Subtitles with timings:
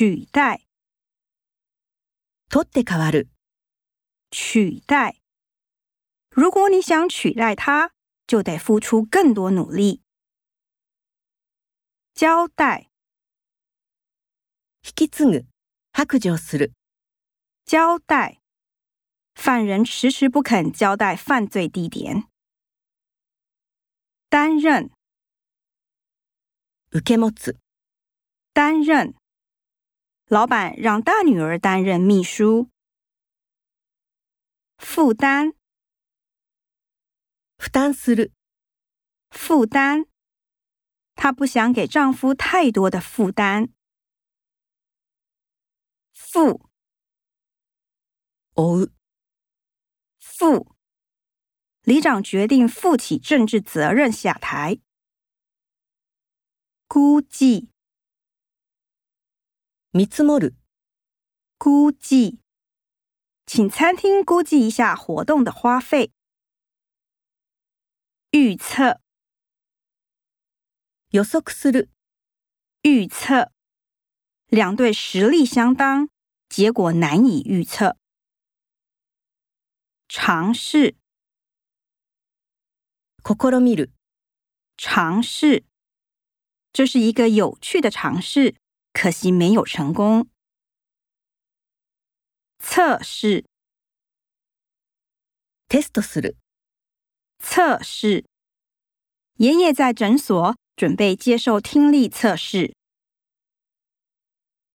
[0.00, 0.66] 取代，
[2.48, 3.28] 取って変わる、
[4.30, 5.20] 取代。
[6.30, 7.92] 如果你想取代他，
[8.26, 10.02] 就得付出更多努力。
[12.14, 12.90] 交代，
[14.82, 15.46] 引き継ぐ、
[15.92, 16.72] 白状する、
[17.66, 18.40] 交代。
[19.34, 22.26] 犯人迟迟不肯交代犯罪地点。
[24.30, 24.90] 担任，
[26.90, 27.58] 受け持つ、
[28.54, 29.14] 担任。
[30.30, 32.70] 老板让大女儿担任秘书。
[34.76, 35.54] 负担，
[37.56, 38.32] 負担する、
[39.30, 40.06] 负担。
[41.14, 43.72] 她不想给丈夫太多的负担。
[46.12, 46.68] 负，
[48.54, 48.92] 負う、
[50.18, 50.76] 负。
[51.82, 54.80] 里长决定负起政治责任下台。
[56.88, 57.69] 估计，
[59.92, 60.54] 見積もる、
[61.58, 62.40] 估计，
[63.46, 66.12] 请餐厅估计一下活动的花费。
[68.30, 69.00] 预测，
[71.10, 71.88] 予測する、
[72.82, 73.50] 预测，
[74.48, 76.10] 两队实力相当，
[76.48, 77.96] 结果难以预测。
[80.08, 80.96] 尝试，
[83.22, 83.90] 試みる、
[84.76, 85.64] 尝试，
[86.72, 88.56] 这是一个有趣的尝试，
[88.92, 90.28] 可惜没有成功。
[92.58, 93.44] 测试，
[95.68, 96.36] テストする、
[97.38, 98.24] 测试。
[99.36, 102.74] 爷爷在诊所准备接受听力测试。